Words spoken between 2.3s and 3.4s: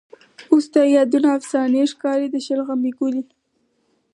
د شلغمې ګله